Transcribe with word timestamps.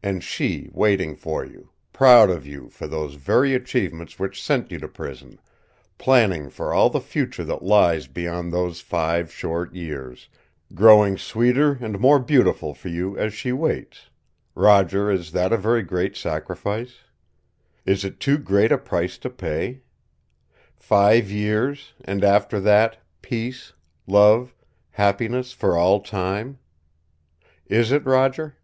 And 0.00 0.22
she 0.22 0.70
waiting 0.72 1.16
for 1.16 1.44
you, 1.44 1.70
proud 1.92 2.30
of 2.30 2.46
you 2.46 2.68
for 2.68 2.86
those 2.86 3.14
very 3.14 3.52
achievements 3.52 4.16
which 4.16 4.40
sent 4.40 4.70
you 4.70 4.78
to 4.78 4.86
prison, 4.86 5.40
planning 5.98 6.50
for 6.50 6.72
all 6.72 6.88
the 6.88 7.00
future 7.00 7.42
that 7.42 7.64
lies 7.64 8.06
beyond 8.06 8.52
those 8.52 8.80
five 8.80 9.32
short 9.32 9.74
years, 9.74 10.28
growing 10.72 11.18
sweeter 11.18 11.72
and 11.80 11.98
more 11.98 12.20
beautiful 12.20 12.74
for 12.74 12.86
you 12.90 13.18
as 13.18 13.34
she 13.34 13.50
waits 13.50 14.08
Roger, 14.54 15.10
is 15.10 15.32
that 15.32 15.52
a 15.52 15.56
very 15.56 15.82
great 15.82 16.14
sacrifice? 16.14 16.98
Is 17.84 18.04
it 18.04 18.20
too 18.20 18.38
great 18.38 18.70
a 18.70 18.78
price 18.78 19.18
to 19.18 19.28
pay? 19.30 19.80
Five 20.76 21.28
years, 21.28 21.92
and 22.04 22.22
after 22.22 22.60
that 22.60 22.98
peace, 23.20 23.72
love, 24.06 24.54
happiness 24.92 25.50
for 25.52 25.76
all 25.76 25.98
time? 26.02 26.60
Is 27.66 27.90
it, 27.90 28.04
Roger?" 28.06 28.54